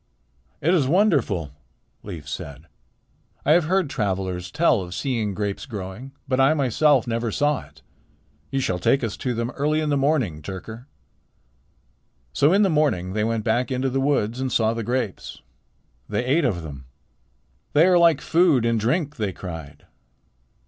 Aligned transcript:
"It 0.61 0.73
is 0.73 0.87
wonderful," 0.87 1.51
Leif 2.01 2.27
said. 2.27 2.65
"I 3.45 3.51
have 3.51 3.65
heard 3.65 3.87
travelers 3.87 4.49
tell 4.49 4.81
of 4.81 4.95
seeing 4.95 5.35
grapes 5.35 5.67
growing, 5.67 6.11
but 6.27 6.39
I 6.39 6.55
myself 6.55 7.05
never 7.05 7.31
saw 7.31 7.67
it. 7.67 7.83
You 8.49 8.61
shall 8.61 8.79
take 8.79 9.03
us 9.03 9.15
to 9.17 9.35
them 9.35 9.51
early 9.51 9.79
in 9.79 9.89
the 9.89 9.97
morning, 9.97 10.41
Tyrker." 10.41 10.87
So 12.33 12.51
in 12.51 12.63
the 12.63 12.67
morning 12.71 13.13
they 13.13 13.23
went 13.23 13.43
back 13.43 13.69
into 13.69 13.91
the 13.91 14.01
woods 14.01 14.39
and 14.41 14.51
saw 14.51 14.73
the 14.73 14.81
grapes. 14.81 15.43
They 16.09 16.25
ate 16.25 16.45
of 16.45 16.63
them. 16.63 16.85
"They 17.73 17.85
are 17.85 17.99
like 17.99 18.21
food 18.21 18.65
and 18.65 18.79
drink," 18.79 19.17
they 19.17 19.31
cried. 19.31 19.85